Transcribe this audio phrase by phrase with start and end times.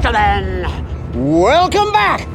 [0.00, 2.26] gentlemen, welcome back.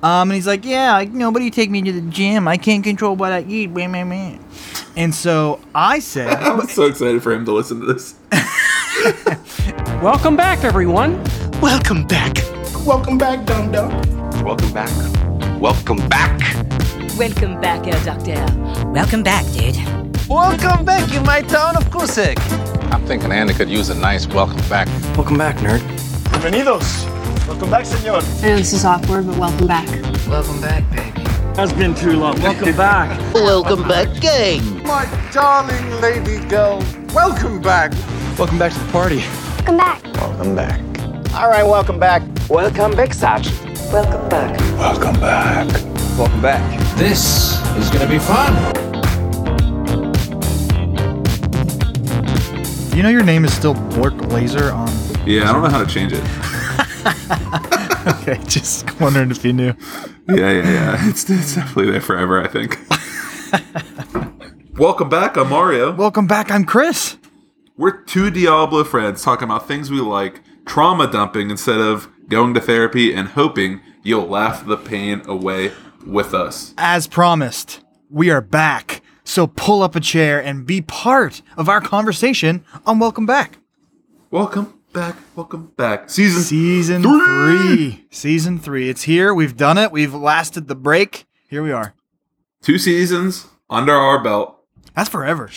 [0.00, 2.46] Um, and he's like, yeah, like, nobody take me to the gym.
[2.46, 3.70] I can't control what I eat.
[3.70, 4.38] Meh, meh, meh.
[4.96, 8.14] And so I said, I'm so excited for him to listen to this.
[10.00, 11.20] Welcome back, everyone.
[11.60, 12.36] Welcome back.
[12.86, 13.90] Welcome back, Dum Dum.
[14.44, 15.60] Welcome back.
[15.60, 16.38] Welcome back.
[17.18, 18.46] Welcome back, Air Doctor.
[18.92, 19.76] Welcome back, dude.
[20.28, 22.38] Welcome back in my town of Kusek.
[22.92, 24.86] I'm thinking Andy could use a nice welcome back.
[25.16, 26.07] Welcome back, nerd.
[26.30, 27.06] Bienvenidos.
[27.46, 28.16] Welcome back, senor.
[28.16, 29.88] I know this is awkward, but welcome back.
[30.28, 31.20] Welcome back, baby.
[31.56, 32.40] Has been too long.
[32.40, 33.18] Welcome back.
[33.34, 34.82] Welcome back, gang.
[34.84, 36.82] My darling lady girl.
[37.14, 37.92] Welcome back.
[38.38, 39.22] Welcome back to the party.
[39.56, 40.04] Welcome back.
[40.14, 40.80] Welcome back.
[41.34, 42.22] All right, welcome back.
[42.48, 43.58] Welcome back, Sergeant.
[43.92, 44.60] Welcome back.
[44.78, 45.66] Welcome back.
[46.16, 46.96] Welcome back.
[46.96, 48.54] This is gonna be fun.
[52.98, 55.07] you know your name is still Blurk Laser on.
[55.28, 56.24] Yeah, I don't know how to change it.
[58.08, 59.74] Okay, just wondering if you knew.
[60.28, 61.08] Yeah, yeah, yeah.
[61.10, 62.78] It's, it's definitely there forever, I think.
[64.78, 65.36] Welcome back.
[65.36, 65.92] I'm Mario.
[65.94, 66.50] Welcome back.
[66.50, 67.18] I'm Chris.
[67.76, 72.62] We're two Diablo friends talking about things we like, trauma dumping instead of going to
[72.62, 75.72] therapy and hoping you'll laugh the pain away
[76.06, 76.72] with us.
[76.78, 79.02] As promised, we are back.
[79.24, 83.58] So pull up a chair and be part of our conversation on Welcome Back.
[84.30, 85.16] Welcome back.
[85.36, 86.10] Welcome back.
[86.10, 87.20] Season Season Three.
[87.20, 88.06] three.
[88.10, 88.88] Season three.
[88.88, 89.32] It's here.
[89.34, 89.92] We've done it.
[89.92, 91.26] We've lasted the break.
[91.48, 91.94] Here we are.
[92.62, 94.58] two seasons under our belt,
[94.94, 95.50] That's forever.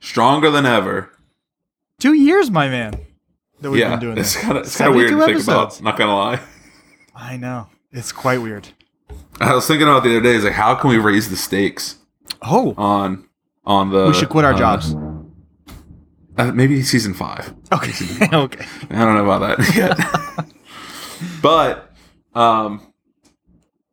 [0.00, 1.10] stronger than ever.
[1.98, 2.98] Two years, my man.
[3.60, 4.42] That we've yeah, been doing it's this.
[4.42, 5.80] kind of it's kind of weird to 72 think about.
[5.82, 6.40] Not gonna lie.
[7.14, 7.68] I know.
[7.92, 8.68] It's quite weird.
[9.40, 10.34] I was thinking about the other day.
[10.34, 11.96] Is like, how can we raise the stakes
[12.42, 13.28] Oh, on
[13.64, 14.06] on the?
[14.06, 14.94] we should quit our on- jobs.
[16.36, 17.54] Uh, maybe season five.
[17.72, 17.92] Okay.
[18.32, 18.66] okay.
[18.90, 20.46] I don't know about that yet.
[21.42, 21.92] but
[22.34, 22.92] um,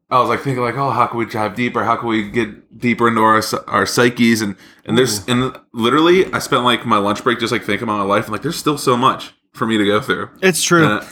[0.09, 1.83] I was like thinking like, oh, how can we dive deeper?
[1.83, 4.41] How can we get deeper into our our psyches?
[4.41, 7.99] And and there's and literally, I spent like my lunch break just like thinking about
[7.99, 8.25] my life.
[8.25, 10.29] and like, there's still so much for me to go through.
[10.41, 10.85] It's true.
[10.85, 11.07] And,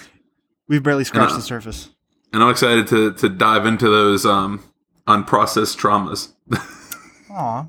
[0.67, 1.89] We've barely scratched the surface.
[2.31, 4.63] and I'm excited to to dive into those um
[5.07, 6.33] unprocessed traumas.
[7.31, 7.67] Aw.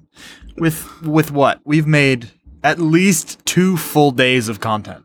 [0.56, 1.60] With with what?
[1.64, 2.30] We've made
[2.62, 5.04] at least two full days of content.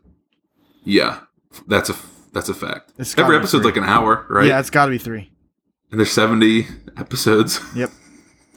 [0.84, 1.20] yeah,
[1.66, 1.96] that's a
[2.32, 2.92] that's a fact.
[2.98, 4.46] It's Every episode's like an hour, right?
[4.46, 5.30] Yeah, it's got to be three.
[5.90, 6.66] And there's 70
[6.98, 7.60] episodes.
[7.76, 7.90] Yep.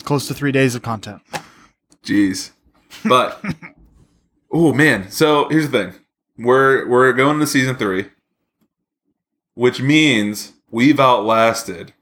[0.03, 1.21] Close to three days of content.
[2.03, 2.51] Jeez.
[3.05, 3.43] But
[4.51, 5.99] oh man, so here's the thing.
[6.37, 8.05] We're we're going to season 3,
[9.55, 11.93] which means we've outlasted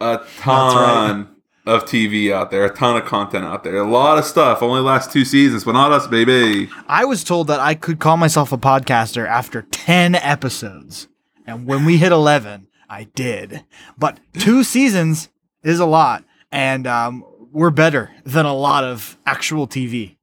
[0.00, 1.35] a ton
[1.66, 3.76] of TV out there, a ton of content out there.
[3.76, 4.62] A lot of stuff.
[4.62, 6.70] Only last two seasons, but not us, baby.
[6.86, 11.08] I was told that I could call myself a podcaster after 10 episodes.
[11.46, 13.64] And when we hit 11, I did.
[13.98, 15.28] But two seasons
[15.62, 16.24] is a lot.
[16.52, 20.16] And um, we're better than a lot of actual TV.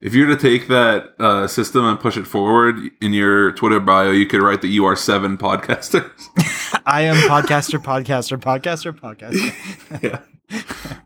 [0.00, 3.80] If you were to take that uh, system and push it forward in your Twitter
[3.80, 6.10] bio, you could write that you are seven podcasters.
[6.86, 10.02] I am podcaster, podcaster, podcaster, podcaster.
[10.02, 10.20] yeah.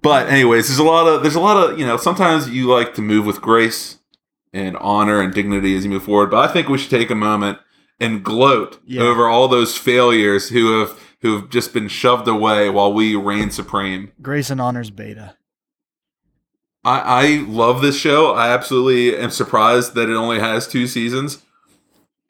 [0.02, 2.94] But anyways, there's a lot of there's a lot of you know sometimes you like
[2.94, 3.98] to move with grace
[4.52, 6.30] and honor and dignity as you move forward.
[6.30, 7.58] But I think we should take a moment
[8.00, 9.02] and gloat Yeah.
[9.02, 13.50] over all those failures who have who have just been shoved away while we reign
[13.50, 14.10] supreme.
[14.22, 15.36] Grace and Honors Beta.
[16.82, 18.32] I, I love this show.
[18.32, 21.42] I absolutely am surprised that it only has two seasons.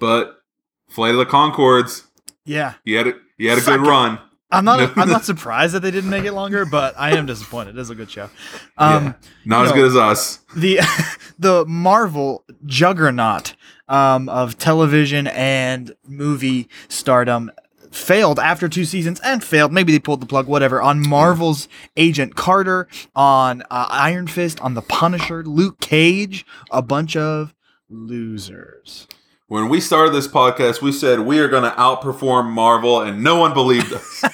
[0.01, 0.43] But
[0.89, 2.03] Flight of the Conchords,
[2.45, 2.75] Yeah.
[2.85, 3.91] you had a, you had a Suck good it.
[3.91, 4.19] run.
[4.53, 4.93] I'm not No.
[5.03, 7.79] I'm not surprised that they didn't make it longer, but I am disappointed.
[7.79, 8.31] It's a good show.
[8.77, 9.13] Um yeah.
[9.45, 9.77] Not as no.
[9.77, 10.41] good as us.
[10.57, 10.81] the
[11.39, 13.55] the Marvel juggernaut
[13.89, 17.51] um, of television and movie stardom
[17.91, 19.73] failed after two seasons and failed.
[19.73, 20.81] Maybe they pulled the plug, whatever.
[20.81, 22.87] On Marvel's Agent Carter,
[23.17, 27.53] on uh, Iron Fist, on The Punisher, Luke Cage, a bunch of
[27.89, 29.09] losers.
[29.51, 33.35] When we started this podcast, we said we are going to outperform Marvel, and no
[33.35, 34.25] one believed us.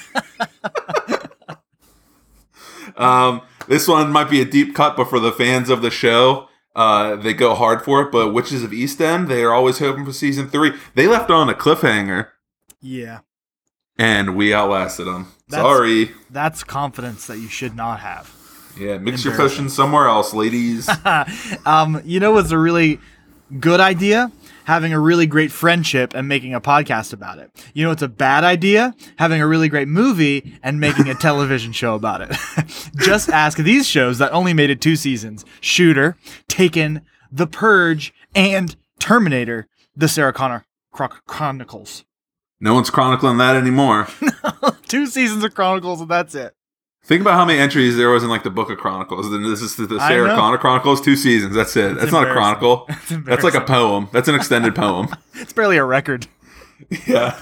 [2.95, 6.49] um, this one might be a deep cut, but for the fans of the show,
[6.75, 8.11] uh, they go hard for it.
[8.11, 10.73] But Witches of East End, they are always hoping for season three.
[10.93, 12.27] They left on a cliffhanger,
[12.79, 13.21] Yeah,
[13.97, 15.31] and we outlasted them.
[15.47, 16.11] That's- Sorry.
[16.29, 18.31] that's confidence that you should not have.
[18.77, 20.87] Yeah, mix your potions somewhere else, ladies.
[21.65, 22.99] um, you know what's a really
[23.59, 24.31] good idea?
[24.67, 27.49] Having a really great friendship and making a podcast about it.
[27.73, 28.93] You know it's a bad idea?
[29.17, 32.35] Having a really great movie and making a television show about it.
[32.97, 36.17] Just ask these shows that only made it two seasons Shooter,
[36.49, 42.03] Taken, The Purge, and Terminator, the Sarah Connor Chro- Chronicles.
[42.59, 44.07] No one's chronicling that anymore.
[44.87, 46.56] Two seasons of Chronicles, and that's it.
[47.07, 49.31] Think about how many entries there was in like the Book of Chronicles.
[49.31, 50.35] Then this is the, the Sarah.
[50.35, 51.55] Connor Chronicles, two seasons.
[51.55, 51.95] That's it.
[51.95, 52.85] That's not a chronicle.
[53.09, 54.09] That's like a poem.
[54.11, 55.07] That's an extended poem.
[55.35, 56.27] It's barely a record.
[57.07, 57.39] Yeah.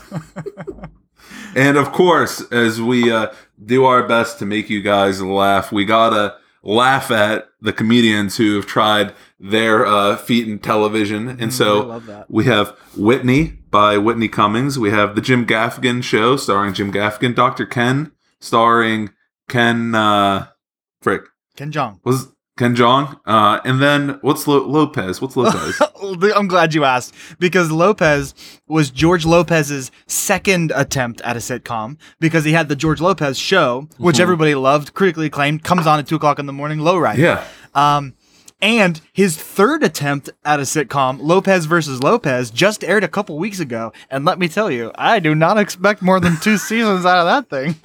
[1.55, 3.33] and of course, as we uh,
[3.65, 8.55] do our best to make you guys laugh, we gotta laugh at the comedians who
[8.57, 11.27] have tried their uh, feet in television.
[11.27, 14.77] And I so we have Whitney by Whitney Cummings.
[14.77, 17.33] We have the Jim Gaffigan Show starring Jim Gaffigan.
[17.35, 17.65] Dr.
[17.65, 19.09] Ken starring
[19.49, 19.93] Ken.
[19.95, 20.47] Uh,
[21.01, 21.23] frick
[21.55, 21.99] Ken Jeong.
[22.03, 23.19] was Ken Jeong.
[23.25, 25.21] Uh, and then what's Lo- Lopez?
[25.21, 25.81] What's Lopez?
[26.35, 28.33] I'm glad you asked because Lopez
[28.67, 33.87] was George Lopez's second attempt at a sitcom because he had the George Lopez show,
[33.97, 37.17] which everybody loved, critically acclaimed, comes on at two o'clock in the morning, low ride.
[37.19, 37.45] yeah.
[37.73, 38.13] Um,
[38.61, 43.59] and his third attempt at a sitcom, Lopez versus Lopez, just aired a couple weeks
[43.59, 43.91] ago.
[44.09, 47.49] And let me tell you, I do not expect more than two seasons out of
[47.49, 47.75] that thing.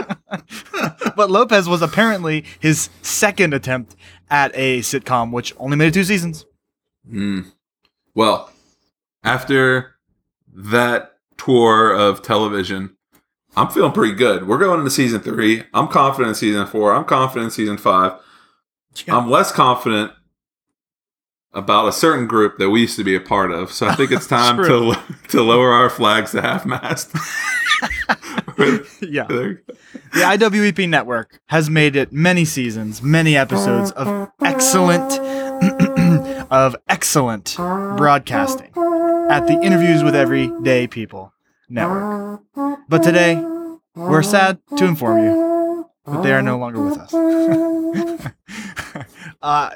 [1.17, 3.97] but Lopez was apparently his second attempt
[4.31, 6.47] at a sitcom, which only made it two seasons.
[7.09, 7.41] Hmm.
[8.15, 8.53] Well,
[9.25, 9.97] after
[10.55, 12.97] that tour of television,
[13.57, 14.47] I'm feeling pretty good.
[14.47, 15.65] We're going into season three.
[15.75, 16.93] I'm confident in season four.
[16.93, 18.13] I'm confident in season five.
[19.09, 20.13] I'm less confident
[21.53, 23.73] about a certain group that we used to be a part of.
[23.73, 24.95] So I think it's time to
[25.29, 27.15] to lower our flags to half mast.
[29.01, 29.25] Yeah.
[29.27, 29.59] The
[30.13, 35.11] IWEP network has made it many seasons, many episodes of excellent
[36.51, 38.71] of excellent broadcasting
[39.31, 41.33] at the Interviews with Everyday People
[41.71, 42.43] network.
[42.89, 43.43] But today,
[43.95, 47.15] we're sad to inform you that they are no longer with us.
[49.41, 49.71] uh,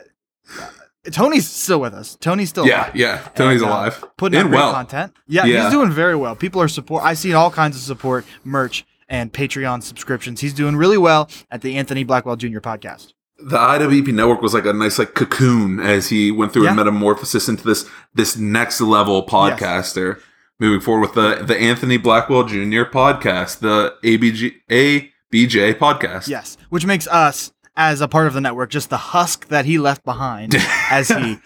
[1.12, 2.16] Tony's still with us.
[2.16, 2.96] Tony's still yeah, alive.
[2.96, 3.18] yeah.
[3.34, 4.04] Tony's And, uh, alive.
[4.16, 4.72] putting out great well.
[4.72, 5.12] content.
[5.26, 5.64] Yeah, Yeah.
[5.64, 6.34] he's doing very well.
[6.36, 7.04] People are support.
[7.04, 10.40] I see all kinds of support, merch, and Patreon subscriptions.
[10.40, 12.60] He's doing really well at the Anthony Blackwell Jr.
[12.60, 13.12] podcast.
[13.38, 16.70] the IWP network was like a nice like cocoon as he went through Yeah.
[16.72, 17.84] a metamorphosis into this
[18.14, 20.20] this next level podcaster.
[20.60, 22.84] Moving forward with the the Anthony Blackwell Jr.
[22.84, 26.28] podcast, the ABG ABJ podcast.
[26.28, 29.78] Yes, which makes us as a part of the network just the husk that he
[29.78, 30.54] left behind
[30.90, 31.38] as he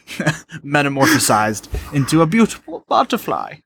[0.62, 3.56] metamorphosized into a beautiful butterfly.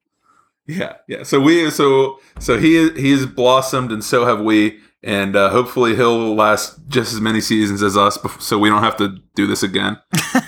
[0.67, 1.25] Yeah, yeah.
[1.25, 6.37] So we, so so he he's blossomed, and so have we, and uh, hopefully he'll
[6.37, 9.99] last just as many seasons as us, so we don't have to do this again.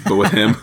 [0.07, 0.55] but with him,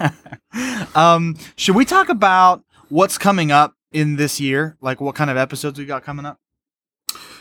[0.94, 4.76] Um, should we talk about what's coming up in this year?
[4.80, 6.40] Like what kind of episodes we got coming up?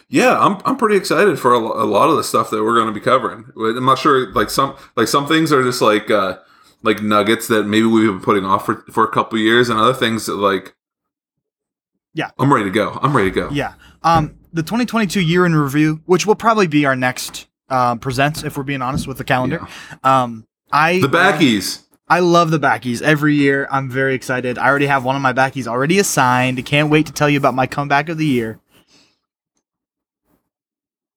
[0.09, 2.87] Yeah, I'm I'm pretty excited for a, a lot of the stuff that we're going
[2.87, 3.45] to be covering.
[3.57, 6.37] I'm not sure, like some like some things are just like uh
[6.83, 9.93] like nuggets that maybe we've been putting off for for a couple years, and other
[9.93, 10.75] things that like.
[12.13, 12.31] Yeah.
[12.39, 12.97] I'm ready to go.
[13.03, 13.49] I'm ready to go.
[13.51, 13.73] Yeah.
[14.01, 18.57] Um, the 2022 year in review, which will probably be our next um, presents, if
[18.57, 19.67] we're being honest with the calendar.
[20.03, 21.83] Um, I The backies.
[22.07, 23.67] I love the backies every year.
[23.69, 24.57] I'm very excited.
[24.57, 26.65] I already have one of my backies already assigned.
[26.65, 28.59] Can't wait to tell you about my comeback of the year.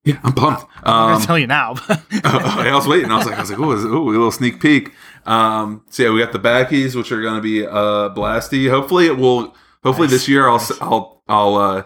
[0.05, 0.65] Yeah, I'm pumped.
[0.83, 1.75] I'm Um, gonna tell you now.
[2.25, 3.11] I was waiting.
[3.11, 3.75] I was like, I was like, oh, a
[4.11, 4.93] little sneak peek.
[5.27, 8.71] Um, so yeah, we got the backies, which are going to be uh blasty.
[8.71, 9.55] Hopefully, it will.
[9.83, 10.13] Hopefully, Nice.
[10.13, 11.83] this year I'll s- I'll I'll uh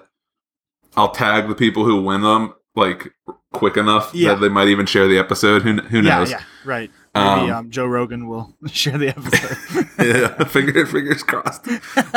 [0.96, 3.12] I'll tag the people who win them like
[3.52, 4.34] quick enough Yeah.
[4.34, 5.62] that they might even share the episode.
[5.62, 6.30] Who who knows?
[6.30, 6.90] yeah, right.
[7.16, 9.86] Maybe Um, um, Joe Rogan will share the episode.
[9.98, 11.66] yeah, finger, fingers crossed.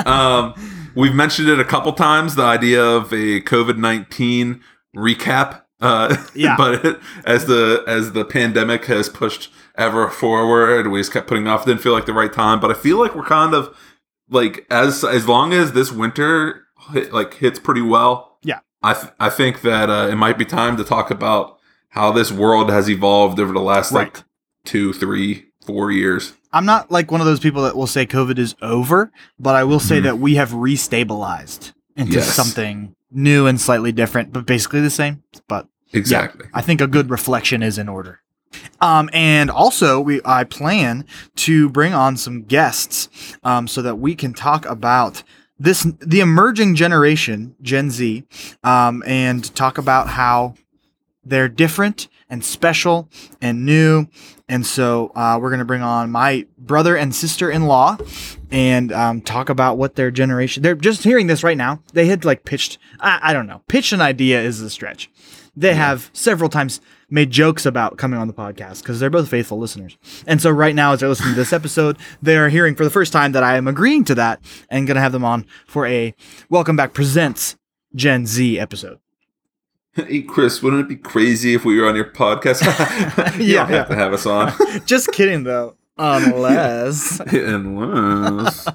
[0.07, 0.53] Um,
[0.95, 2.35] we've mentioned it a couple times.
[2.35, 4.61] The idea of a COVID nineteen
[4.95, 5.61] recap.
[5.79, 6.55] Uh, Yeah.
[6.57, 11.47] but it, as the as the pandemic has pushed ever forward, we just kept putting
[11.47, 11.65] off.
[11.65, 13.75] Didn't feel like the right time, but I feel like we're kind of
[14.29, 18.37] like as as long as this winter hit, like hits pretty well.
[18.43, 18.59] Yeah.
[18.83, 21.57] I th- I think that uh, it might be time to talk about
[21.89, 24.23] how this world has evolved over the last like
[24.65, 26.33] two, three, four years.
[26.53, 29.63] I'm not like one of those people that will say COVID is over, but I
[29.63, 30.03] will say Mhm.
[30.03, 32.33] that we have restabilized into Yes.
[32.33, 35.23] something new and slightly different, but basically the same.
[35.47, 36.47] But Exactly.
[36.53, 38.19] I think a good reflection is in order.
[38.81, 41.05] Um, and also, we I plan
[41.37, 43.09] to bring on some guests
[43.43, 45.23] um, so that we can talk about
[45.59, 48.23] this the emerging generation, Gen Z,
[48.63, 50.55] um, and talk about how
[51.23, 53.09] they're different and special
[53.41, 54.07] and new.
[54.49, 57.97] And so uh, we're going to bring on my brother and sister in law
[58.51, 60.63] and um, talk about what their generation.
[60.63, 61.81] They're just hearing this right now.
[61.93, 62.77] They had like pitched.
[62.99, 63.61] I, I don't know.
[63.67, 65.09] Pitched an idea is a stretch.
[65.55, 69.57] They have several times made jokes about coming on the podcast because they're both faithful
[69.57, 69.97] listeners.
[70.27, 72.91] And so right now, as they're listening to this episode, they are hearing for the
[72.91, 75.87] first time that I am agreeing to that and going to have them on for
[75.87, 76.13] a
[76.49, 77.55] Welcome Back Presents
[77.95, 78.99] Gen Z episode.
[80.07, 82.61] Hey, Chris, wouldn't it be crazy if we were on your podcast?
[83.39, 83.83] you Yeah, don't have yeah.
[83.85, 84.53] to have us on.
[84.85, 85.75] Just kidding, though.
[85.97, 87.19] Unless.
[87.21, 88.67] Unless.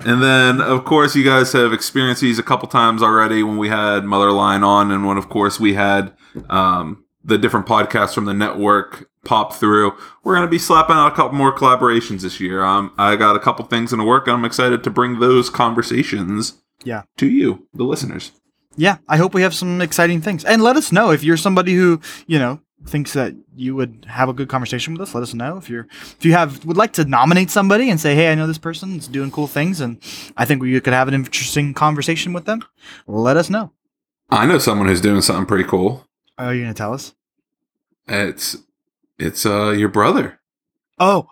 [0.00, 3.68] and then, of course, you guys have experienced these a couple times already when we
[3.68, 6.14] had Mother Line on, and when, of course, we had
[6.48, 9.92] um, the different podcasts from the network pop through.
[10.24, 12.64] We're going to be slapping out a couple more collaborations this year.
[12.64, 15.50] Um, I got a couple things in the work, and I'm excited to bring those
[15.50, 17.02] conversations Yeah.
[17.18, 18.32] to you, the listeners.
[18.76, 20.44] Yeah, I hope we have some exciting things.
[20.44, 24.28] And let us know if you're somebody who, you know, thinks that you would have
[24.28, 25.14] a good conversation with us.
[25.14, 25.86] Let us know if you're
[26.18, 28.96] if you have would like to nominate somebody and say, "Hey, I know this person
[28.96, 29.98] is doing cool things and
[30.36, 32.64] I think we could have an interesting conversation with them."
[33.06, 33.72] Let us know.
[34.30, 36.06] I know someone who's doing something pretty cool.
[36.38, 37.14] Are you going to tell us?
[38.08, 38.56] It's
[39.18, 40.40] it's uh your brother.
[41.04, 41.28] Oh,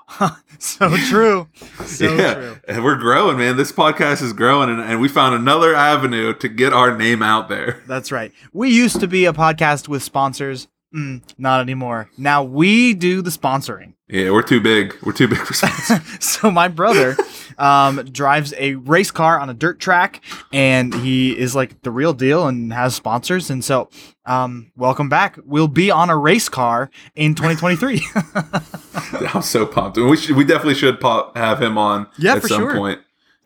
[0.59, 1.47] so true.
[1.87, 2.57] So yeah, true.
[2.67, 3.57] and we're growing, man.
[3.57, 7.49] This podcast is growing, and, and we found another avenue to get our name out
[7.49, 7.81] there.
[7.87, 8.33] That's right.
[8.53, 10.67] We used to be a podcast with sponsors.
[10.95, 12.11] Mm, not anymore.
[12.19, 13.95] Now we do the sponsoring.
[14.09, 14.97] Yeah, we're too big.
[15.05, 16.01] We're too big for sponsors.
[16.25, 17.17] so my brother
[17.59, 20.21] um, drives a race car on a dirt track,
[20.53, 23.51] and he is like the real deal and has sponsors.
[23.51, 23.89] And so,
[24.27, 25.39] um, welcome back.
[25.45, 28.03] We'll be on a race car in 2023.
[29.33, 29.97] I'm so pumped.
[29.97, 32.75] We should, we definitely should pop, have him on Yeah, at for some sure.
[32.75, 33.01] point.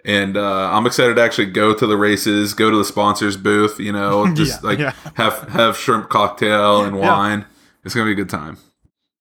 [0.07, 3.81] And uh, I'm excited to actually go to the races, go to the sponsors booth.
[3.81, 4.93] You know, just Yeah, like yeah.
[5.15, 7.11] have have shrimp cocktail and Yeah.
[7.11, 7.47] wine.
[7.85, 8.59] It's gonna be a good time.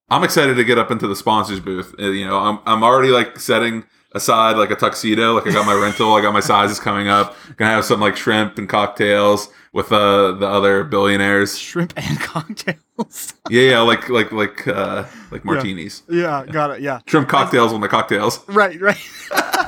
[0.10, 1.96] I'm excited to get up into the sponsors booth.
[2.00, 3.86] Uh, You know, I'm I'm already like setting
[4.16, 5.34] aside like a tuxedo.
[5.34, 6.13] Like I got my rental.
[6.16, 7.36] I got my sizes coming up.
[7.58, 11.58] Gonna have some like shrimp and cocktails with uh, the other billionaires.
[11.58, 13.34] Shrimp and cocktails.
[13.50, 16.04] Yeah, yeah, like like like uh, like martinis.
[16.10, 16.82] yeah, got it.
[16.82, 17.00] Yeah.
[17.08, 18.46] Shrimp cocktails on the cocktails.
[18.50, 18.98] Right, right.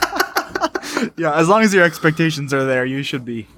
[1.17, 3.47] yeah, as long as your expectations are there, you should be.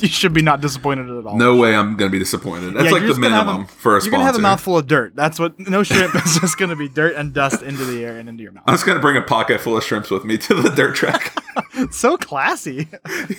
[0.00, 1.36] You should be not disappointed at all.
[1.36, 2.72] No way I'm gonna be disappointed.
[2.72, 4.10] That's Yeah, like the just gonna have minimum a- for a You're sponsor.
[4.12, 5.14] gonna have a mouthful of dirt.
[5.14, 5.58] That's what.
[5.58, 6.14] No shrimp.
[6.14, 8.64] it's just gonna be dirt and dust into the air and into your mouth.
[8.66, 11.36] I'm just gonna bring a pocket full of shrimps with me to the dirt track.
[11.90, 12.88] so classy.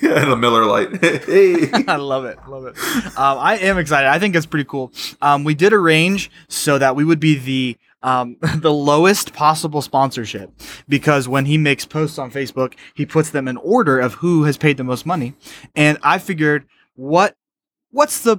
[0.04, 1.04] yeah, the Miller Lite.
[1.26, 1.72] hey.
[1.88, 2.38] I love it.
[2.48, 2.78] Love it.
[3.18, 4.08] Um, I am excited.
[4.08, 4.92] I think it's pretty cool.
[5.24, 10.52] Um, we did arrange so that we would be the um, the lowest possible sponsorship
[10.88, 14.58] because when he makes posts on Facebook, he puts them in order of who has
[14.58, 15.34] paid the most money.
[15.76, 17.36] And I figured, what
[17.92, 18.38] what's the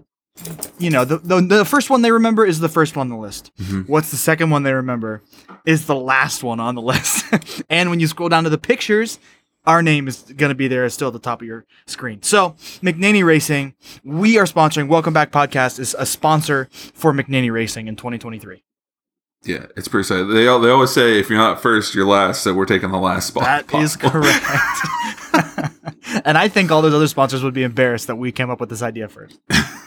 [0.78, 3.22] you know the, the the first one they remember is the first one on the
[3.22, 3.50] list.
[3.86, 5.22] What's the second one they remember
[5.64, 7.24] is the last one on the list.
[7.70, 9.18] and when you scroll down to the pictures,
[9.66, 12.22] our name is going to be there still at the top of your screen.
[12.22, 12.50] So,
[12.80, 17.96] McNaney Racing, we are sponsoring Welcome Back Podcast is a sponsor for McNaney Racing in
[17.96, 18.62] 2023.
[19.44, 20.24] Yeah, it's pretty sad.
[20.28, 22.42] They they always say if you're not first, you're last.
[22.42, 23.68] So we're taking the last spot.
[23.68, 24.44] That is correct.
[26.24, 28.68] and I think all those other sponsors would be embarrassed that we came up with
[28.68, 29.38] this idea first.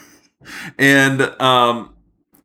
[0.78, 1.94] And um,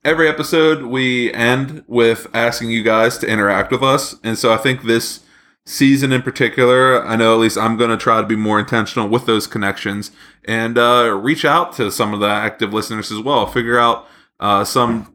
[0.03, 4.15] every episode we end with asking you guys to interact with us.
[4.23, 5.21] And so I think this
[5.65, 9.09] season in particular, I know at least I'm going to try to be more intentional
[9.09, 10.11] with those connections
[10.45, 13.45] and uh, reach out to some of the active listeners as well.
[13.45, 14.07] Figure out
[14.39, 15.13] uh, some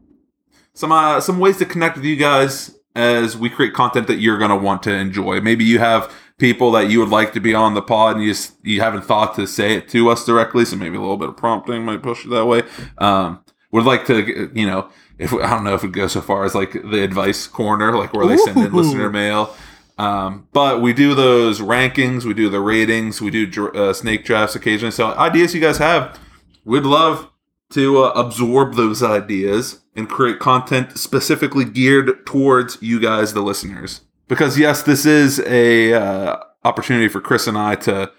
[0.75, 4.39] some uh, some ways to connect with you guys as we create content that you're
[4.39, 5.41] going to want to enjoy.
[5.41, 8.33] Maybe you have people that you would like to be on the pod and you
[8.33, 11.31] just, you haven't thought to say it to us directly, so maybe a little bit
[11.31, 12.65] of prompting might push you that way.
[12.99, 16.45] Um, would like to, you know, if I don't know if it goes so far
[16.45, 18.77] as like the advice corner, like where they send in Ooh.
[18.77, 19.55] listener mail.
[19.99, 24.57] Um, but we do those rankings, we do the ratings, we do uh, snake drafts
[24.57, 24.91] occasionally.
[24.91, 26.19] So ideas you guys have,
[26.65, 27.31] we'd love
[27.73, 34.01] to uh, absorb those ideas and create content specifically geared towards you guys, the listeners.
[34.29, 38.11] Because yes, this is a uh, opportunity for Chris and I to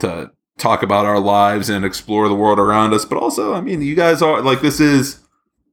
[0.00, 3.04] to talk about our lives and explore the world around us.
[3.04, 5.20] But also, I mean, you guys are like this is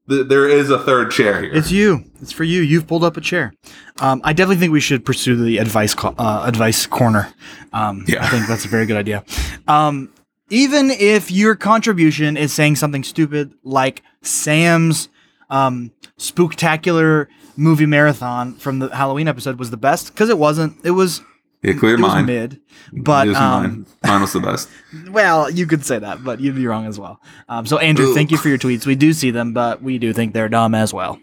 [0.10, 1.52] th- there is a third chair here.
[1.54, 2.04] It's you.
[2.22, 2.62] It's for you.
[2.62, 3.54] You've pulled up a chair.
[4.00, 7.34] Um, I definitely think we should pursue the advice co- uh, advice corner.
[7.74, 8.24] Um, Yeah.
[8.24, 9.24] I think that's a very good idea.
[9.68, 10.10] Um,
[10.52, 15.10] even if your contribution is saying something stupid like Sam's
[15.50, 17.28] um, spooktacular
[17.58, 20.78] movie marathon from the Halloween episode was the best because it wasn't.
[20.84, 21.22] It was.
[21.64, 22.26] yeah, clear It was mine.
[22.26, 22.62] mid,
[22.94, 23.86] but It um, mine.
[24.04, 24.70] Mine was the best.
[25.10, 27.20] well, you could say that, but you'd be wrong as well.
[27.50, 28.86] Um, so, Andrew, thank you for your tweets.
[28.86, 31.20] We do see them, but we do think they're dumb as well.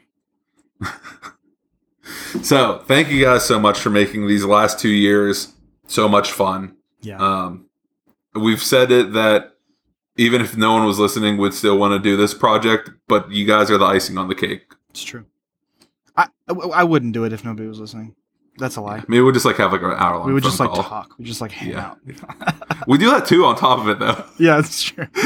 [2.42, 5.52] So thank you guys so much for making these last two years
[5.86, 6.76] so much fun.
[7.00, 7.16] Yeah.
[7.18, 7.67] Um,
[8.40, 9.54] we've said it that
[10.16, 13.46] even if no one was listening, would still want to do this project, but you
[13.46, 14.72] guys are the icing on the cake.
[14.90, 15.24] It's true.
[16.16, 18.16] I, I wouldn't do it if nobody was listening.
[18.58, 19.04] That's a lie.
[19.06, 20.26] Maybe we'll just like have like an hour long.
[20.26, 20.82] We would just like call.
[20.82, 21.14] talk.
[21.16, 21.94] We just like hang Yeah.
[22.08, 22.88] out.
[22.88, 24.24] We do that too on top of it though.
[24.38, 25.06] yeah, that's true.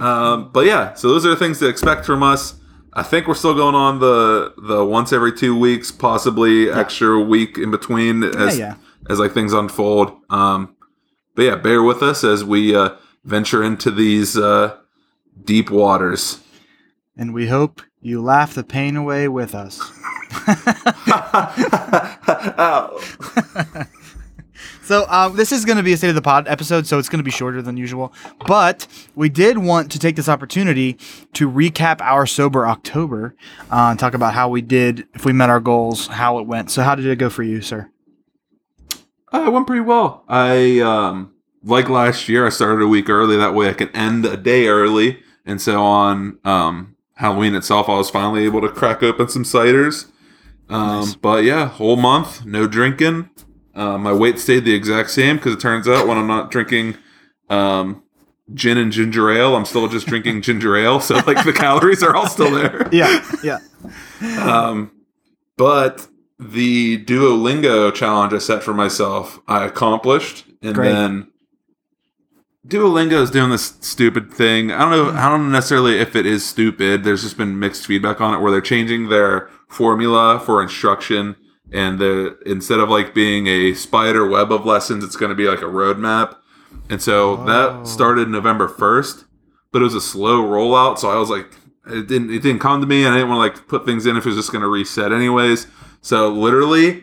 [0.00, 2.54] Um, but yeah, so those are the things to expect from us.
[2.92, 7.56] I think we're still going on the the once every two weeks, possibly extra week
[7.56, 8.74] in between as yeah.
[9.08, 10.12] as like things unfold.
[10.28, 10.71] Um,
[11.34, 12.90] but yeah, bear with us as we uh,
[13.24, 14.76] venture into these uh,
[15.44, 16.40] deep waters.
[17.16, 19.80] and we hope you laugh the pain away with us.
[24.84, 27.08] So um, this is going to be a state of the pod episode, so it's
[27.08, 28.12] going to be shorter than usual.
[28.46, 30.98] But we did want to take this opportunity
[31.34, 33.36] to recap our sober October
[33.70, 36.70] uh, and talk about how we did, if we met our goals, how it went.
[36.70, 37.90] So how did it go for you, sir?
[39.32, 40.24] Uh, it went pretty well.
[40.28, 42.46] I um, like last year.
[42.46, 43.36] I started a week early.
[43.36, 45.20] That way, I can end a day early.
[45.44, 50.06] And so on um, Halloween itself, I was finally able to crack open some ciders.
[50.68, 53.30] Um, But yeah, whole month, no drinking.
[53.74, 56.96] Uh, my weight stayed the exact same because it turns out when I'm not drinking
[57.48, 58.02] um,
[58.54, 61.00] gin and ginger ale, I'm still just drinking ginger ale.
[61.00, 62.88] So like the calories are all still there.
[62.92, 63.58] Yeah, yeah.
[64.40, 64.92] Um,
[65.56, 66.06] but
[66.50, 70.92] the Duolingo challenge I set for myself, I accomplished, and Great.
[70.92, 71.32] then
[72.66, 74.70] Duolingo is doing this stupid thing.
[74.70, 75.18] I don't know.
[75.18, 77.02] I don't know necessarily if it is stupid.
[77.02, 81.34] There's just been mixed feedback on it, where they're changing their formula for instruction,
[81.72, 85.48] and the instead of like being a spider web of lessons, it's going to be
[85.48, 86.36] like a roadmap.
[86.88, 87.84] And so that oh.
[87.84, 89.24] started November first,
[89.72, 90.98] but it was a slow rollout.
[90.98, 91.48] So I was like,
[91.86, 94.06] it didn't it didn't come to me, and I didn't want to like put things
[94.06, 95.66] in if it was just going to reset anyways.
[96.02, 97.02] So literally,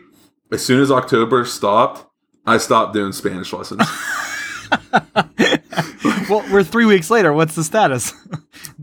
[0.51, 2.05] as soon as October stopped,
[2.45, 3.81] I stopped doing Spanish lessons.
[6.29, 7.33] Well, we're three weeks later.
[7.33, 8.13] What's the status?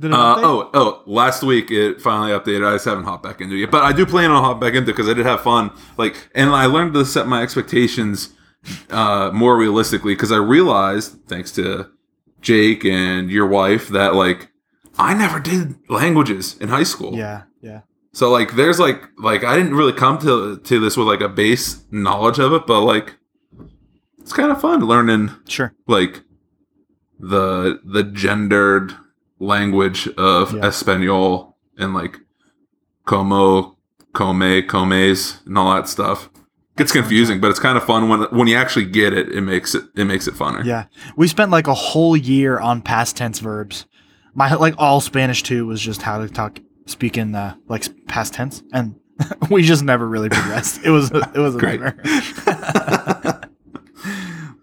[0.02, 1.02] Uh, oh, oh!
[1.06, 2.66] Last week it finally updated.
[2.68, 3.70] I just haven't hopped back into it, yet.
[3.70, 5.70] but I do plan on hopping back into because I did have fun.
[5.96, 8.35] Like, and I learned to set my expectations
[8.90, 11.90] uh, more realistically because I realized, thanks to
[12.42, 14.50] Jake and your wife, that like
[14.99, 17.17] I never did languages in high school.
[17.17, 17.80] yeah, yeah.
[18.17, 21.29] So like, there's like, like I didn't really come to to this with like a
[21.29, 23.15] base knowledge of it, but like,
[24.21, 25.75] it's kind of fun learning Sure.
[25.87, 26.23] like
[27.21, 28.95] the the gendered
[29.39, 30.65] language of Yeah.
[30.67, 32.19] Espanol and like
[33.05, 33.76] como,
[34.15, 36.31] come, comes, and all that stuff.
[36.79, 39.31] Gets confusing, but it's kind of fun when when you actually get it.
[39.31, 40.65] It makes it it makes it funner.
[40.65, 43.85] Yeah, we spent like a whole year on past tense verbs.
[44.35, 48.34] My like all Spanish too was just how to talk, speak in uh, like past
[48.34, 48.99] tense, and
[49.50, 50.80] we just never really progressed.
[50.84, 51.80] It was it was a Great.
[51.80, 53.42] nightmare.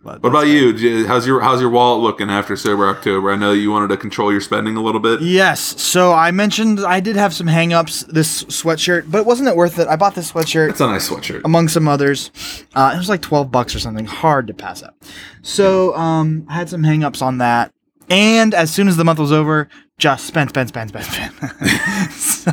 [0.06, 1.08] But What about you?
[1.08, 3.32] How's your how's your wallet looking after sober October?
[3.32, 5.22] I know you wanted to control your spending a little bit.
[5.22, 5.82] Yes.
[5.82, 8.06] So I mentioned I did have some hangups.
[8.08, 9.88] This sweatshirt, but wasn't it worth it?
[9.88, 10.72] I bought this sweatshirt.
[10.72, 11.44] It's a nice sweatshirt.
[11.46, 12.32] among some others.
[12.76, 14.04] Uh, it was like 12 bucks or something.
[14.04, 14.94] Hard to pass up.
[15.42, 17.72] So um, I had some hangups on that.
[18.10, 21.34] And as soon as the month was over, just spend, spend, spend, spend, spend.
[22.12, 22.52] So,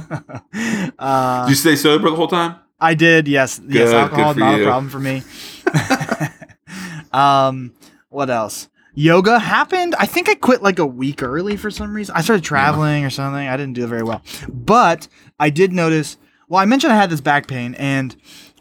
[0.98, 2.57] uh, Did you stay sober the whole time?
[2.79, 3.61] I did, yes.
[3.66, 4.62] yes, alcohol, not you.
[4.62, 5.22] a problem for me.
[7.12, 7.72] um,
[8.09, 8.68] what else?
[8.94, 9.94] Yoga happened.
[9.98, 12.14] I think I quit like a week early for some reason.
[12.16, 13.46] I started traveling or something.
[13.48, 14.22] I didn't do very well.
[14.48, 16.16] But I did notice,
[16.48, 18.16] well, I mentioned I had this back pain and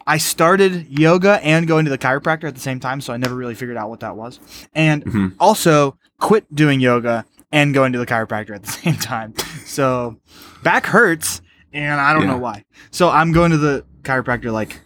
[0.06, 3.34] I started yoga and going to the chiropractor at the same time, so I never
[3.34, 4.40] really figured out what that was.
[4.74, 5.28] And Mm-hmm.
[5.38, 9.34] also quit doing yoga and going to the chiropractor at the same time.
[9.64, 10.16] So
[10.62, 11.40] back hurts
[11.72, 12.30] and I don't Yeah.
[12.32, 12.64] know why.
[12.90, 14.80] So I'm going to the chiropractor like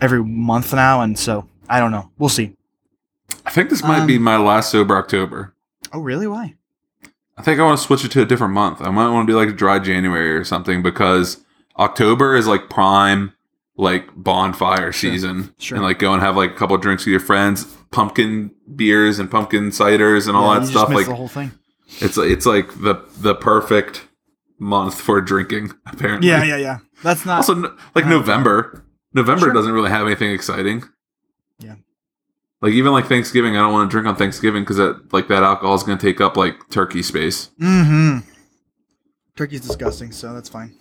[0.00, 2.10] every month now and so I don't know.
[2.18, 2.54] We'll see.
[3.44, 5.54] I think this might be Um, my last sober October.
[5.92, 6.26] Oh, really?
[6.26, 6.54] Why?
[7.36, 8.80] I think I want to switch it to a different month.
[8.82, 11.42] I might want to do like a dry January or something because
[11.78, 13.32] October is like prime
[13.76, 15.54] like bonfire season.
[15.58, 15.76] sure.
[15.76, 19.18] And like go and have like a couple of drinks with your friends, pumpkin beers
[19.20, 20.88] and pumpkin ciders and all Yeah, that stuff.
[20.90, 21.52] Like the whole thing.
[22.00, 24.06] It's it's like the the perfect
[24.58, 26.28] month for drinking, apparently.
[26.28, 26.78] Yeah, yeah, yeah.
[27.02, 27.54] That's not Also
[27.94, 28.84] like Uh, November.
[29.14, 29.52] November Sure.
[29.54, 30.84] doesn't really have anything exciting.
[31.58, 31.76] Yeah.
[32.60, 35.42] Like even like Thanksgiving, I don't want to drink on Thanksgiving because that like that
[35.42, 37.50] alcohol is going to take up like turkey space.
[37.60, 38.28] Mm-hmm.
[39.36, 40.74] Turkey's disgusting, so that's fine.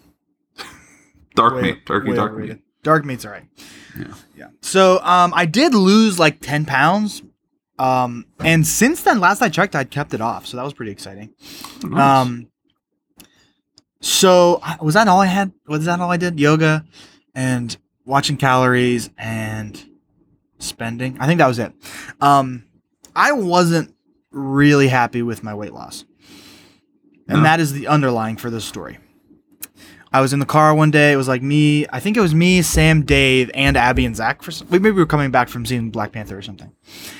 [1.35, 2.55] Dark Way- meat, turkey, dark overrated.
[2.57, 2.63] meat.
[2.83, 3.45] Dark meat's all right.
[3.97, 4.13] Yeah.
[4.35, 4.47] Yeah.
[4.61, 7.21] So um I did lose like 10 pounds.
[7.79, 10.45] Um and since then last I checked I'd kept it off.
[10.47, 11.33] So that was pretty exciting.
[11.83, 11.99] Nice.
[12.23, 12.47] Um
[14.01, 15.51] so was that all I had?
[15.67, 16.39] Was that all I did?
[16.39, 16.85] Yoga
[17.35, 19.83] and watching calories and
[20.59, 21.17] spending.
[21.19, 21.73] I think that was it.
[22.21, 22.63] Um
[23.15, 23.93] I wasn't
[24.31, 26.05] really happy with my weight loss.
[27.27, 27.43] And No.
[27.43, 28.97] that is the underlying for this story.
[30.11, 31.11] I was in the car one day.
[31.11, 31.85] It was like me.
[31.91, 34.41] I think it was me, Sam, Dave, and Abby and Zach.
[34.41, 36.71] For some, maybe we were coming back from seeing Black Panther or something.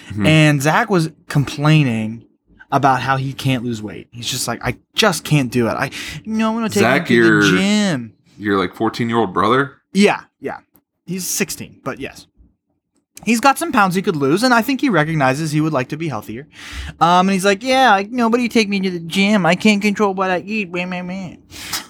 [0.10, 0.26] Mm-hmm.
[0.26, 2.26] And Zach was complaining
[2.71, 4.08] about how he can't lose weight.
[4.12, 5.71] He's just like, I just can't do it.
[5.71, 5.91] I,
[6.23, 8.13] you know, I'm gonna take Zach, him to the gym.
[8.38, 9.82] Your like 14 year old brother.
[9.93, 10.60] Yeah, yeah.
[11.06, 12.28] He's 16, but yes.
[13.25, 15.89] He's got some pounds he could lose, and I think he recognizes he would like
[15.89, 16.47] to be healthier.
[16.99, 19.45] Um, and he's like, "Yeah, like, nobody take me to the gym.
[19.45, 21.38] I can't control what I eat." Meh, meh, meh."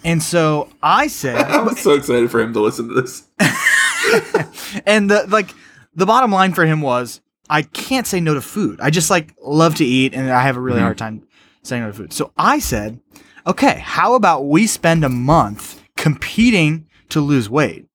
[0.03, 3.27] And so I said, I'm so excited for him to listen to this.
[4.85, 5.53] and the like,
[5.95, 8.79] the bottom line for him was, I can't say no to food.
[8.81, 11.27] I just like love to eat, and I have a really hard time
[11.63, 12.13] saying no to food.
[12.13, 12.99] So I said,
[13.45, 17.85] "Okay, how about we spend a month competing to lose weight,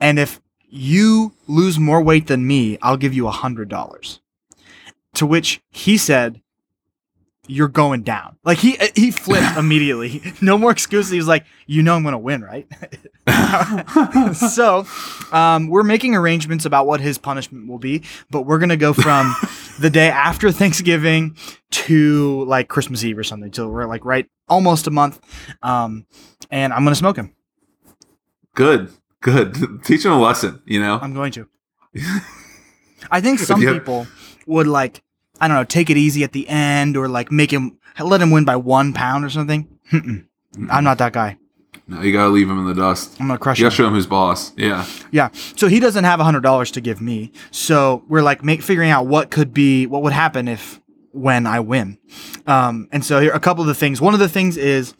[0.00, 4.20] and if you lose more weight than me, I'll give you a hundred dollars."
[5.14, 6.40] To which he said,
[7.46, 10.22] "You're going down." Like he he flipped immediately.
[10.40, 11.10] No more excuses.
[11.10, 12.66] He was like, "You know I'm going to win, right?"
[14.34, 14.86] so,
[15.32, 19.34] um, we're making arrangements about what his punishment will be, but we're gonna go from
[19.80, 21.36] the day after Thanksgiving
[21.70, 23.52] to like Christmas Eve or something.
[23.52, 25.20] So we're like right almost a month,
[25.62, 26.06] um,
[26.50, 27.34] and I'm gonna smoke him.
[28.54, 29.80] Good, good.
[29.84, 30.62] Teach him a lesson.
[30.66, 30.98] You know.
[31.00, 31.48] I'm going to.
[33.10, 34.06] I think some people
[34.46, 35.02] would like,
[35.40, 38.30] I don't know, take it easy at the end or like make him let him
[38.30, 39.68] win by one pound or something.
[39.92, 40.26] Mm-mm.
[40.70, 41.38] I'm not that guy.
[41.86, 43.16] No, you gotta leave him in the dust.
[43.18, 43.68] I'm gonna crush You him.
[43.68, 44.52] gotta show him who's boss.
[44.56, 44.84] Yeah.
[45.10, 45.30] Yeah.
[45.56, 47.32] So he doesn't have a hundred dollars to give me.
[47.50, 50.80] So we're like make figuring out what could be what would happen if
[51.12, 51.98] when I win.
[52.46, 54.00] Um, and so here are a couple of the things.
[54.00, 54.94] One of the things is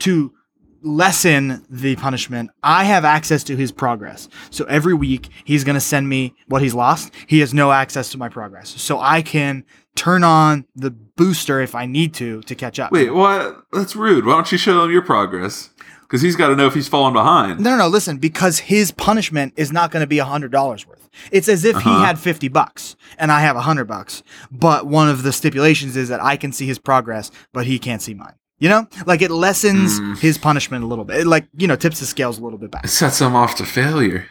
[0.00, 0.32] to
[0.82, 2.50] lessen the punishment.
[2.62, 4.28] I have access to his progress.
[4.50, 7.12] So every week he's gonna send me what he's lost.
[7.26, 8.68] He has no access to my progress.
[8.80, 9.64] So I can
[9.96, 12.92] turn on the booster if I need to to catch up.
[12.92, 13.64] Wait, what?
[13.72, 14.24] That's rude.
[14.24, 15.70] Why don't you show him your progress?
[16.02, 17.60] Because he's got to know if he's falling behind.
[17.60, 17.88] No, no, no.
[17.88, 21.10] Listen, because his punishment is not going to be a hundred dollars worth.
[21.30, 22.04] It's as if he Uh-huh.
[22.04, 24.22] had fifty bucks and I have a hundred bucks.
[24.50, 28.00] But one of the stipulations is that I can see his progress, but he can't
[28.00, 28.32] see mine.
[28.60, 30.18] You know, like it lessens Mm.
[30.18, 31.18] his punishment a little bit.
[31.20, 32.84] It like you know tips the scales a little bit back.
[32.84, 34.26] It sets him off to failure.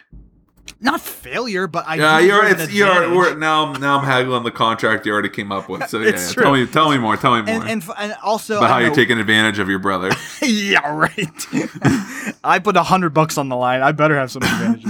[0.80, 2.46] Not failure, but I Yeah, you're.
[2.46, 3.36] It's you're.
[3.36, 5.88] Now, now I'm haggling the contract you already came up with.
[5.90, 6.28] So yeah, yeah.
[6.34, 7.16] tell me, tell me more.
[7.18, 9.80] Tell me more and and, and also about I how you're taking advantage of your
[9.80, 10.12] brother.
[10.44, 11.48] yeah, right.
[12.44, 13.82] I put a hundred bucks on the line.
[13.82, 14.86] I better have some advantage.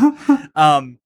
[0.56, 1.00] um,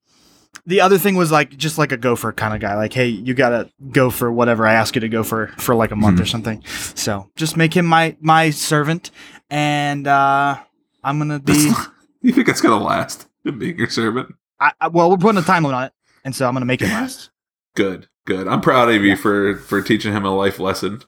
[0.65, 2.75] the other thing was like just like a gopher kind of guy.
[2.75, 5.91] Like, hey, you gotta go for whatever I ask you to go for for like
[5.91, 6.63] a month or something.
[6.95, 9.11] So just make him my my servant,
[9.49, 10.57] and uh,
[11.03, 11.71] I'm gonna be.
[12.21, 13.27] you think it's gonna last?
[13.43, 14.35] Being your servant.
[14.59, 15.93] I, I, well, we're putting a time limit on it,
[16.23, 17.29] and so I'm gonna make it last.
[17.75, 18.49] Good, good.
[18.49, 21.01] I'm proud of you for for teaching him a life lesson.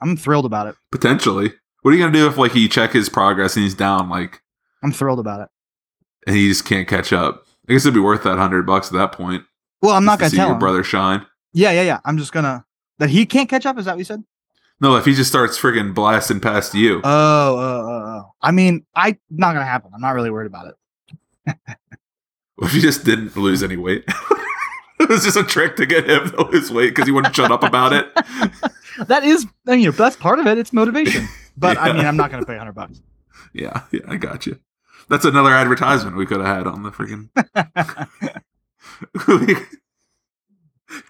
[0.00, 0.74] I'm thrilled about it.
[0.90, 1.52] Potentially.
[1.82, 4.40] What are you gonna do if like you check his progress and he's down like
[4.82, 5.48] I'm thrilled about it.
[6.26, 7.44] and he just can't catch up?
[7.68, 9.44] I guess it'd be worth that hundred bucks at that point.
[9.82, 10.60] Well, I'm not to gonna see tell your him.
[10.60, 11.26] brother shine.
[11.52, 12.00] Yeah, yeah, yeah.
[12.04, 12.64] I'm just gonna
[12.98, 13.78] that he can't catch up.
[13.78, 14.24] Is that what you said?
[14.80, 17.00] No, if he just starts friggin' blasting past you.
[17.02, 18.32] Oh, oh, oh, oh.
[18.40, 19.90] I mean, I not gonna happen.
[19.94, 20.74] I'm not really worried about it.
[22.60, 24.04] If he just didn't lose any weight?
[25.00, 27.50] it was just a trick to get him to lose weight because he wouldn't shut
[27.52, 28.06] up about it.
[29.06, 30.58] That is, I mean, that's part of it.
[30.58, 31.28] It's motivation.
[31.56, 33.00] But I mean, I'm not going to pay 100 bucks.
[33.52, 34.58] Yeah, yeah, I got you.
[35.08, 37.30] That's another advertisement we could have had on the freaking.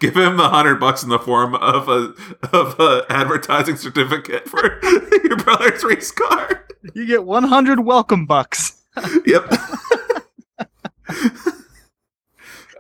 [0.01, 2.13] Give him the hundred bucks in the form of a
[2.53, 4.81] of a advertising certificate for
[5.25, 6.67] your brother's race car.
[6.95, 8.83] You get 100 welcome bucks.
[9.25, 9.53] Yep.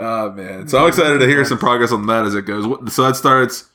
[0.01, 0.66] oh man!
[0.66, 2.92] So I'm excited to hear some progress on that as it goes.
[2.92, 3.71] So that starts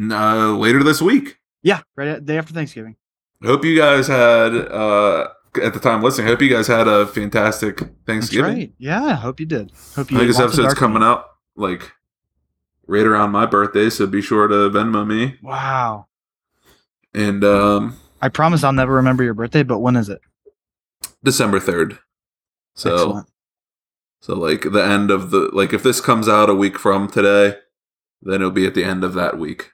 [0.00, 1.38] uh, later this week.
[1.62, 2.96] Yeah, right at, day after Thanksgiving.
[3.42, 5.28] I hope you guys had uh,
[5.62, 6.26] at the time listening.
[6.28, 8.54] I hope you guys had a fantastic That's Thanksgiving.
[8.56, 8.72] right.
[8.78, 9.72] Yeah, I hope you did.
[9.96, 10.18] Hope I you.
[10.18, 11.24] think this ate lots of episode's coming out
[11.56, 11.90] like
[12.86, 15.38] right around my birthday, so be sure to Venmo me.
[15.42, 16.06] Wow.
[17.14, 20.20] And um, I promise I'll never remember your birthday, but when is it?
[21.24, 21.98] December third.
[22.74, 23.28] So Excellent.
[24.20, 27.56] so like the end of the like if this comes out a week from today,
[28.22, 29.70] then it'll be at the end of that week.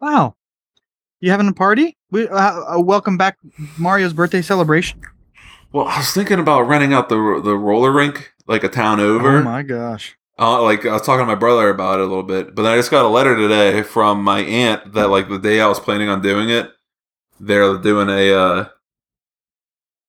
[0.00, 0.36] Wow.
[1.20, 1.98] You having a party?
[2.10, 3.38] We uh, uh, welcome back
[3.78, 5.00] Mario's birthday celebration.
[5.72, 9.38] Well, I was thinking about renting out the the roller rink like a town over.
[9.38, 10.16] Oh my gosh.
[10.38, 12.72] Uh, like I was talking to my brother about it a little bit, but then
[12.72, 15.78] I just got a letter today from my aunt that like the day I was
[15.78, 16.70] planning on doing it,
[17.38, 18.56] they're doing a uh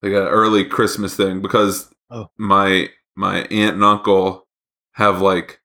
[0.02, 2.30] like an early Christmas thing because Oh.
[2.38, 4.46] my my aunt and uncle
[4.94, 5.62] have like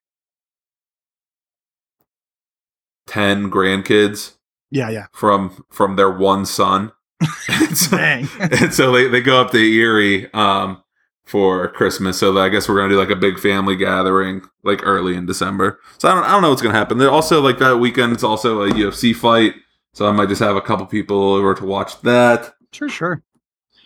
[3.05, 4.36] ten grandkids
[4.71, 5.07] Yeah, yeah.
[5.13, 6.91] from from their one son.
[7.49, 8.27] and so, Dang.
[8.39, 10.83] and so they, they go up to Erie um,
[11.25, 12.19] for Christmas.
[12.19, 15.79] So I guess we're gonna do like a big family gathering like early in December.
[15.97, 16.97] So I don't I don't know what's gonna happen.
[16.99, 19.55] There also like that weekend it's also a UFC fight.
[19.93, 22.53] So I might just have a couple people over to watch that.
[22.71, 23.23] Sure, sure.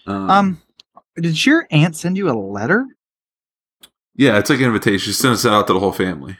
[0.08, 0.62] Um, Um,
[1.15, 2.86] did your aunt send you a letter?
[4.15, 5.00] yeah, it's like an invitation.
[5.00, 6.38] She sends it out to the whole family.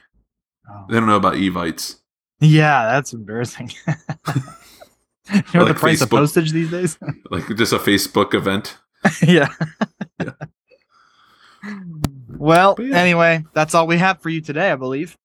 [0.70, 0.84] Oh.
[0.90, 1.96] They don't know about Evites.
[2.42, 3.70] Yeah, that's embarrassing.
[3.86, 6.98] you know Like the price of postage these days?
[7.30, 8.78] Like just a Facebook event.
[9.22, 9.48] yeah.
[12.36, 12.96] well, yeah.
[12.96, 15.16] anyway, that's all we have for you today, I believe.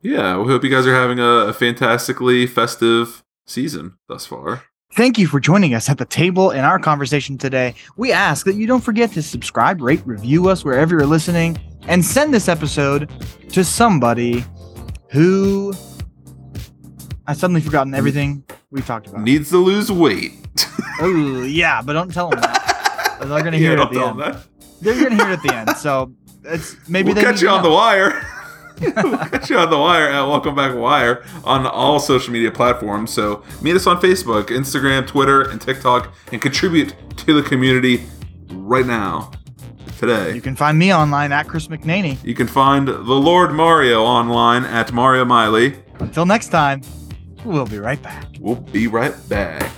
[0.00, 4.62] Yeah, we hope you guys are having a, a fantastically festive season thus far.
[4.94, 7.74] Thank you for joining us at the table in our conversation today.
[7.96, 12.04] We ask that you don't forget to subscribe, rate, review us wherever you're listening, and
[12.04, 13.10] send this episode
[13.50, 14.44] to somebody
[15.10, 15.74] who
[17.28, 19.20] I suddenly forgotten everything we talked about.
[19.20, 20.32] Needs to lose weight.
[21.00, 23.18] oh, yeah, but don't tell them that.
[23.20, 24.18] They're gonna hear Yeah, it at the end.
[24.20, 24.46] that.
[24.80, 25.76] They're gonna hear it at the end.
[25.76, 26.12] So
[26.44, 28.24] it's maybe we'll they catch you on the wire.
[28.80, 33.12] we'll catch you on the wire at Welcome Back Wire on all social media platforms.
[33.12, 38.04] So meet us on Facebook, Instagram, Twitter, and TikTok, and contribute to the community
[38.52, 39.32] right now,
[39.98, 40.34] today.
[40.34, 42.24] You can find me online at Chris McNaney.
[42.24, 45.74] You can find the Lord Mario online at Mario Miley.
[46.00, 46.80] Until next time,
[47.48, 48.26] we'll be right back.
[48.40, 49.72] We'll be right back.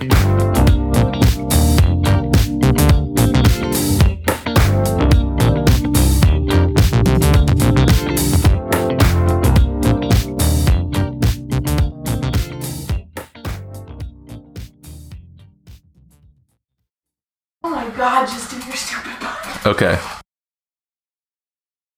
[17.63, 19.37] Oh my god, just do your stupid part.
[19.65, 20.20] Okay.